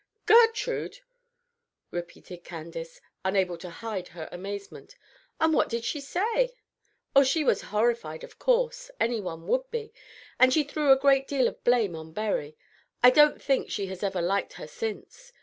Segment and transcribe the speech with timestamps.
[0.25, 1.01] "Gertrude!"
[1.91, 4.95] repeated Candace, unable to hide her amazement.
[5.39, 6.55] "And what did she say?"
[7.15, 8.89] "Oh, she was horrified, of course.
[8.99, 9.93] Any one would be;
[10.39, 12.57] and she threw a great deal of blame on Berry.
[13.03, 15.31] I don't think she has ever liked her since.